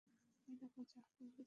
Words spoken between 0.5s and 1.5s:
দেখ, যা বলেছিলাম!